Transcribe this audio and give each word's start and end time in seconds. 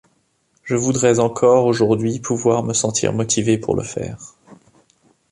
Je 0.63 0.75
voudrais 0.75 1.19
encore 1.19 1.67
aujourd'hui 1.67 2.19
pouvoir 2.19 2.63
me 2.63 2.73
sentir 2.73 3.13
motivé 3.13 3.59
pour 3.59 3.75
le 3.75 3.83
faire. 3.83 4.33